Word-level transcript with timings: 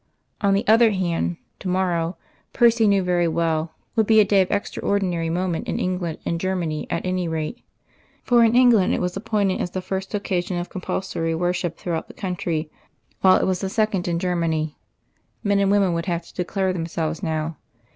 On 0.41 0.55
the 0.55 0.67
other 0.67 0.89
hand, 0.89 1.37
to 1.59 1.67
morrow, 1.67 2.17
Percy 2.53 2.87
knew 2.87 3.03
very 3.03 3.27
well, 3.27 3.73
would 3.95 4.07
be 4.07 4.19
a 4.19 4.25
day 4.25 4.41
of 4.41 4.49
extraordinary 4.49 5.29
moment 5.29 5.67
in 5.67 5.77
England 5.77 6.17
and 6.25 6.39
Germany 6.41 6.87
at 6.89 7.05
any 7.05 7.27
rate; 7.27 7.61
for 8.23 8.43
in 8.43 8.55
England 8.55 8.95
it 8.95 8.99
was 8.99 9.15
appointed 9.15 9.61
as 9.61 9.69
the 9.69 9.79
first 9.79 10.15
occasion 10.15 10.57
of 10.57 10.69
compulsory 10.69 11.35
worship 11.35 11.77
throughout 11.77 12.07
the 12.07 12.15
country, 12.15 12.71
while 13.19 13.37
it 13.37 13.45
was 13.45 13.61
the 13.61 13.69
second 13.69 14.07
in 14.07 14.17
Germany. 14.17 14.75
Men 15.43 15.59
and 15.59 15.69
women 15.69 15.93
would 15.93 16.07
have 16.07 16.25
to 16.25 16.33
declare 16.33 16.73
themselves 16.73 17.21
now. 17.21 17.57